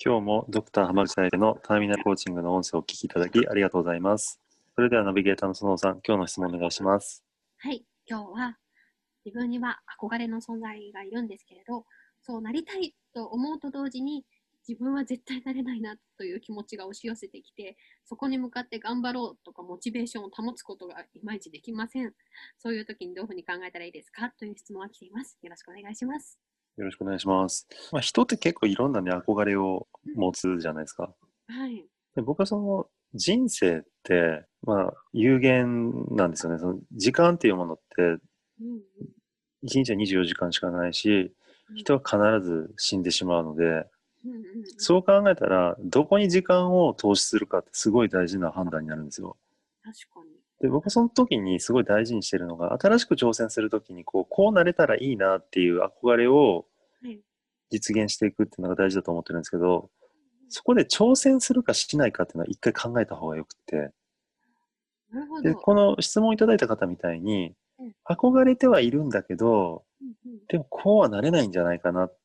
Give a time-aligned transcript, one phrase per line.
[0.00, 4.38] 今日もドクター浜口大のターミナルコーチングの音声をお聞きいただきありがとうございます
[4.76, 7.24] それではナビゲーターの園さん今日の質問お願いします
[7.58, 8.58] はい、今日は
[9.24, 11.84] 自分には憧れの存在がいるんですけれど、
[12.22, 14.24] そうなりたいと思うと同時に、
[14.66, 17.76] 自分は絶対なれないなという気持ちが押し寄せてきて、
[18.06, 22.12] そこに向かって頑張ろうとかモチベーションを保つことがいまいちできません。
[22.58, 24.30] そういう時にどういうふうに考えたらいいですか？
[24.38, 25.36] という質問が来ています。
[25.42, 26.38] よろしくお願いします。
[26.78, 31.10] よろしくお願いします、まあ、人って結構いろんなね憧れを持つじゃないですか
[31.48, 31.84] はい。
[32.14, 38.18] で僕はその人生ってまあ有限なんですよねその時間っていうものってうん
[39.64, 41.32] 1日は24時間しかないし
[41.74, 43.86] 人は必ず死んでしまうので
[44.76, 49.36] そう考えたらどこに時間を投資するかってすごい大事な判断になるんですよ。
[49.82, 50.37] 確かに。
[50.60, 56.66] で僕はその時にすごい大事にしてるのが新しく挑戦する時にこうこうなれたらいいなっていう憧れを
[57.02, 57.18] はい
[57.70, 59.90] 実現していくっていうのが大事だと思ってるんですけど
[60.48, 63.92] そこで挑戦するかしないかっていうのは一回考えた方がよくって。
[65.42, 69.84] でこの質問をいただいた方みたいにうん憧れてはいるんだけど
[70.48, 72.16] でもこうはなれないんじゃないかなっ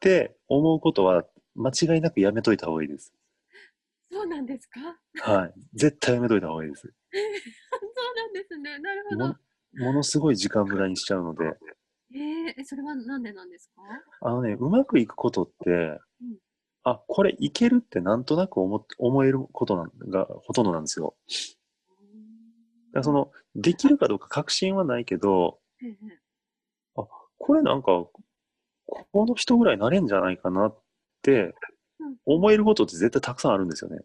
[0.00, 3.12] て思うことは間違いなくやめといた方がいいです。
[4.12, 4.80] そうなんですか？
[5.32, 5.54] はい。
[5.74, 6.92] 絶対やめといた方がいいです。
[8.34, 8.78] ですね。
[8.78, 9.84] なるほもど。
[9.86, 11.44] ものすごい時間無駄にしちゃうので、
[12.14, 13.82] えー、えそれはなんでなんですか？
[14.20, 16.38] あのね、うまくいくことって、うん
[16.86, 21.16] あ、これいけるってなんとなく思っ思えることなんがほとんどなんですよ。
[22.92, 26.22] だその、できるかどうか確信はないけど、ええ
[27.38, 27.88] これなんか、
[28.86, 30.82] この人ぐらいなれんじゃないかなっ
[31.22, 31.54] て
[31.98, 33.98] うん思えることって絶対たくさんあるんですよね。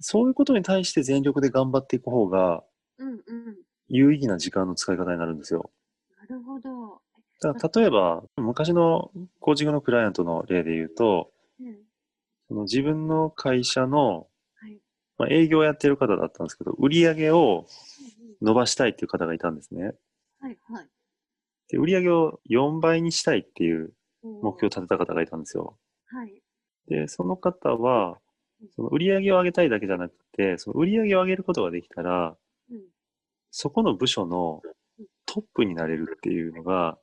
[0.00, 2.62] そういうことに対して全力で頑張っていく方が
[2.98, 3.56] うんうん。
[3.88, 5.70] 有意義な時間の使い方になるんですよ。
[6.18, 7.00] なるほど。
[7.40, 9.10] だから例えば、昔の
[9.40, 11.76] コーチングのクライアントの例で言うと、うん
[12.48, 14.80] その自分の会社の、はい
[15.18, 17.66] まあ、営業をやってる方だったんですけど、売り上げを
[18.40, 19.92] 伸ばしたいっていう方がいたんですね。
[20.40, 20.88] はいはい。
[21.68, 23.92] で、売り上げを4倍にしたいっていう
[24.22, 24.68] 目標をを。
[24.68, 25.76] 立てた方がいたんですよ。
[26.06, 26.42] はい。
[26.88, 28.18] で、その方は、
[28.74, 32.36] その売り上げを上げたいだけじゃなくて、その売り上げを上げることができたら、
[32.70, 32.80] うん。
[33.50, 34.62] そこの部署の
[35.26, 36.98] トップになれるっていうのが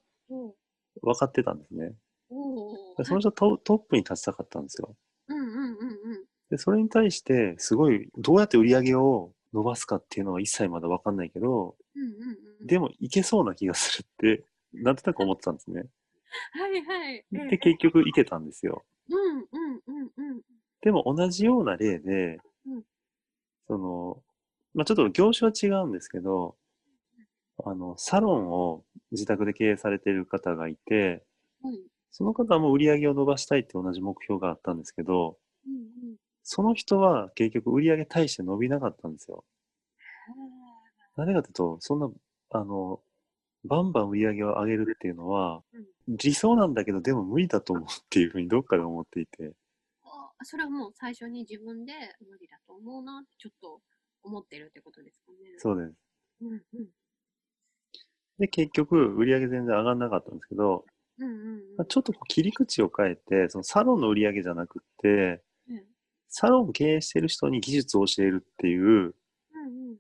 [1.02, 1.94] 分かってたんですね。
[3.04, 4.96] その人はトトップに立ちたかったんですよ。
[5.28, 5.76] うんうんうんうん。
[6.50, 12.10] で、それに対して、すごい、どうやって売り上げを伸ばすかっていうのは一切まだ分かんないけど、うんうん
[12.62, 12.68] うん。
[12.68, 15.86] でもいけそうな気がするって、なんとなく思ってたんですね。
[16.54, 17.26] はいはい。
[17.34, 18.84] えで、結局いけたんですよ。
[19.10, 19.48] うん。
[20.86, 22.84] でも同じような例でうん、
[23.68, 24.24] その、
[24.74, 26.56] まあちょっと業種は違うんですけど、
[27.64, 31.24] あの、サロンを自宅で経営されている方がいて、
[31.64, 31.80] はい。
[32.12, 35.38] その方も売り上げを伸ばしたいって同じ目標があったんですけど、
[35.68, 35.78] うんう
[36.14, 36.16] ん。
[36.44, 39.44] その人は結局売り上げ大して伸びなかったんですよ。
[41.18, 42.10] なぜかというと、そんな、
[42.52, 43.00] あの、
[43.64, 45.64] バンバン売り上げを上げるっていうのは、
[46.08, 49.50] 理想なんだけど、でも無理だと思うっていうふうにどっかで思っていて、あ
[50.44, 53.82] それはもう最初に自分で無理だと思うなってちょっと
[54.24, 55.38] 思ってるってことですかね。
[55.58, 55.94] そうです。
[56.42, 56.88] うんうん。
[58.40, 60.86] で、結局、売り上げ全然上がんなかったんですけど、
[61.20, 61.32] うんう
[61.62, 65.84] んちょっと切り口を変えて、そのサロンの売り上げじゃなくって、うん
[66.28, 69.16] サロンを経営している人に技術を教えるっていう。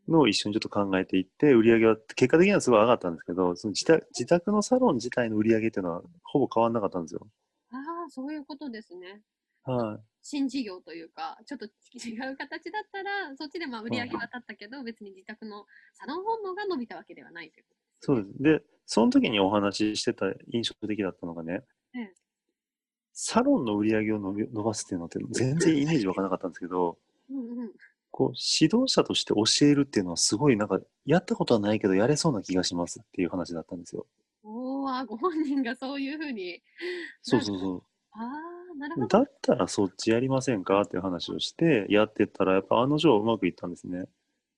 [0.07, 7.27] のを一緒にちょっと考えていって、売り上げは、結果的にはすごい上がったんですけど、その自宅自宅のサロン自体の売り上げっていうのはほぼ変わんなかったんですよ。
[7.71, 7.77] あ
[8.07, 9.21] あ、そういうことですね。
[9.63, 10.14] はい。
[10.27, 18.43] 新事業というか、ちょっと違う形だったら、そっちでまあ売り上げは立ったけど、別に自宅のサロン訪問が伸びたわけではないということそうです。
[18.43, 21.61] で、その時にお話ししてた印象的だったのがね、
[21.93, 22.13] ええ
[23.17, 26.97] サロンの売り上げを伸び伸ばすっていうのって全然イメージわからなかったんですけど、
[27.29, 27.71] うんうん。
[28.11, 34.05] こう指導者として教えるっていうのはすごいなんかやったことはないけどやれそうな気がしますっていう話だったんですよ。
[34.43, 36.61] おお、あご本人がそういうふうに。
[37.21, 39.07] そうそうそああ、なるほう。
[39.07, 39.19] ど。
[39.19, 40.81] だったらそっちやりませんか？
[40.81, 44.05] っていう話をしてやってったらやっぱ案の定うまくいったんですね。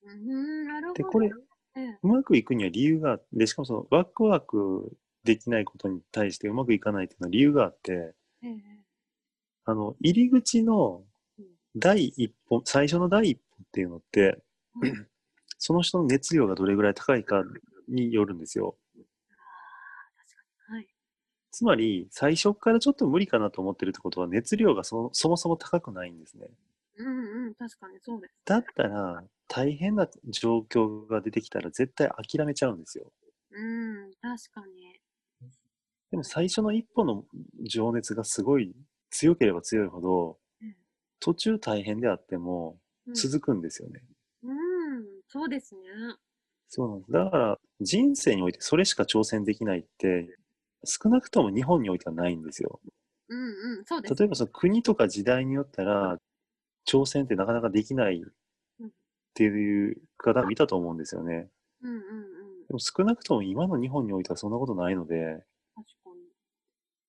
[0.05, 1.03] うん、なるほど。
[1.03, 1.31] でこれ
[1.75, 8.53] ええうまくいくには理由があって、しかもそのバックワークできないことに対してうまくいかないっていうのは理由があって、ええ
[9.65, 11.03] あの、入り口の
[11.75, 14.41] 第一歩、最初の第一歩っていうのって、
[14.81, 15.07] うん
[15.59, 17.43] その人の熱量がどれぐらい高いか
[17.89, 18.77] によるんですよ。
[21.57, 26.45] つまり、最初からちょっと無理かなと思ってるってことは、熱量がそそもそも高くないんですね。
[26.97, 28.33] うんうん、確かにそうです。
[28.45, 33.11] だったら、大変な状況が出てきたら絶対諦めちゃうんですよ。
[33.49, 34.99] うん、確かに。
[36.11, 37.25] でも最初の一歩の
[37.63, 38.75] 情熱がすごい
[39.09, 40.75] 強ければ強いほどうん、
[41.19, 42.77] 途中大変であっても
[43.07, 44.03] うん続くんですよね。
[44.43, 45.81] うん、そうですね。
[46.69, 47.11] そうなんです。
[47.11, 50.37] だから人生においてそれしか挑戦できないって
[50.85, 52.79] 少なくとも日本においてはないんですよ。
[53.29, 54.15] うんうん、そうです。
[54.15, 56.17] 例えばその国とか時代によったら
[56.87, 58.89] 挑戦ってなかなかできないっ
[59.33, 61.49] ていう方見たと思うんですよね。
[61.83, 62.01] うんうんうん、
[62.67, 65.43] でも少なくとも今の日本においてはそんなことないので、
[65.75, 66.21] 確かに。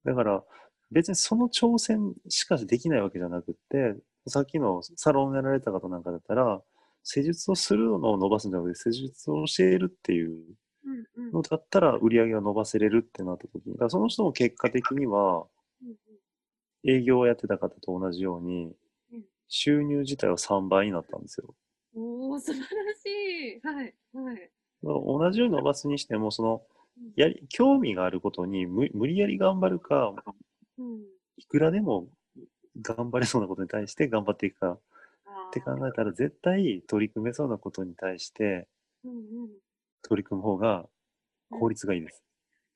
[0.05, 0.45] だから
[0.91, 3.95] 別にその挑戦しかできないわけじゃなくって、
[4.27, 6.61] さっきのサロンをやられた方なんかだったら、
[7.03, 10.43] 施術をするのを伸ばすんじゃなくて、施術を教えるっていう
[11.33, 15.47] のだったら売り上げを伸ばせれるってなった時に、だからその人も結果的には
[15.83, 15.97] うん
[16.85, 18.73] 営業をやってた方と同じように
[19.13, 21.55] うん、収入自体は3倍になったんですよ。
[21.95, 23.61] うん、おお、素晴らしい。
[23.67, 24.51] はい、はい。
[24.83, 26.63] 同じように伸ばすにしても、その
[26.99, 30.15] うんやり、興味があることに無無理やり頑張るか、
[30.79, 31.01] うん、
[31.37, 32.09] いくらでも
[32.81, 34.79] 頑張れそうなことに対して頑張っていくか
[35.27, 38.69] あって考えたら、絶対取り組めそうなことに対して。
[40.03, 40.89] 取り組む方が
[41.51, 42.23] 効率がいいです。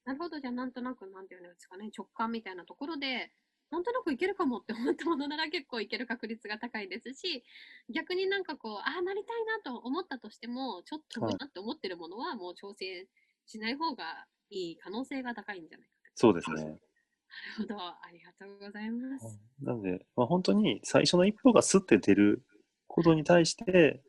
[0.05, 3.33] なるほど、じゃあなんとなく、なんていうんですかね、直感みたいなところで、
[3.71, 7.43] なんとなくいけるかもって思ったものなら結構いける確率が高いですし、
[7.89, 13.07] 逆になんかこう、ああ、なりたいなと思ったとしても、ちょっとなって思ってるものはもう挑戦
[13.47, 16.17] しない方がいい可能性が高いんじゃないかと。
[16.17, 16.65] そうですね。
[16.65, 16.79] なる
[17.61, 19.41] ほど、ありがとうございます。
[19.63, 22.45] なので、まあ、本当に最初の一歩がスッて出る
[22.89, 24.03] ことに対して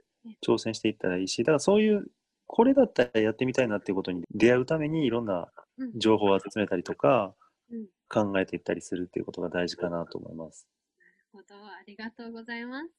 [0.45, 2.12] 挑戦していったらいいし、だからそういう、
[2.48, 5.48] これだったらやってみたいなっていうことに出会うためにいろんな
[5.78, 7.34] うん情報を集めたりとか
[7.72, 10.68] うん、考えていったりするっていうことが大事かなと思います。
[11.00, 12.90] なるほど、ありがとうございます。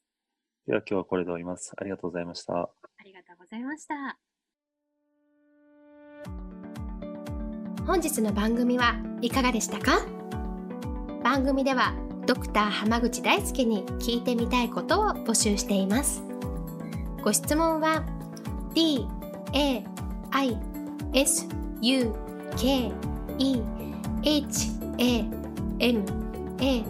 [0.67, 1.73] では今日はこれで終わります。
[1.77, 2.55] ありがとうございました。
[2.55, 2.71] あ
[3.05, 4.19] りがとうございました。
[7.87, 10.07] 本日の番組はいかがでしたか？
[11.23, 11.95] 番組では
[12.27, 16.23] ドクター濱口大輔に聞いてみたいことを募集しています
[17.23, 18.03] ご質問は
[18.75, 19.07] d
[19.55, 19.83] a
[20.33, 20.59] i
[21.13, 21.47] s
[21.81, 22.13] u
[22.57, 22.93] k
[23.39, 23.63] e
[24.23, 25.25] h a
[25.79, 26.05] m
[26.61, 26.85] a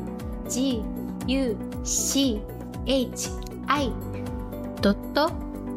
[0.48, 0.82] g
[1.26, 2.40] u c
[2.86, 3.30] h
[3.66, 3.92] i.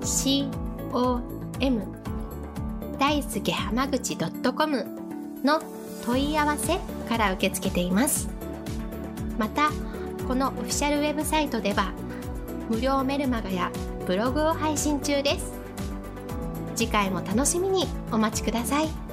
[0.04, 0.50] C
[0.92, 1.22] o
[1.60, 1.82] m.
[3.00, 4.86] 大輔濱口 .com
[5.44, 5.62] の
[6.06, 8.30] 問い合わせから受け付けています。
[9.38, 9.72] また
[10.28, 11.94] このオフィシャルウェブサイトでは
[12.70, 13.72] 無料メルマガや
[14.06, 15.57] ブログを配信中です。
[16.78, 19.07] 次回も楽しみにお待ちください。